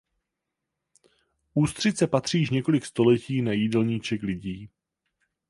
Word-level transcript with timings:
Ústřice 1.53 2.07
patří 2.07 2.39
již 2.39 2.49
několik 2.49 2.85
století 2.85 3.41
na 3.41 3.51
jídelníček 3.51 4.23
lidí. 4.23 4.69